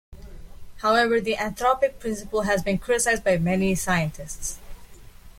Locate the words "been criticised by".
2.63-3.37